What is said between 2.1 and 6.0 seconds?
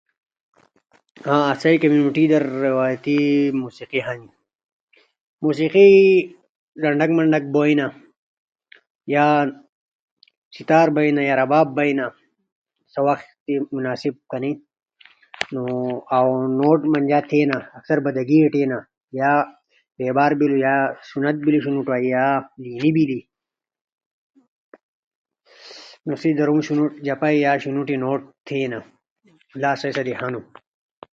در روایتی موسیقی ہنی۔ موسیقی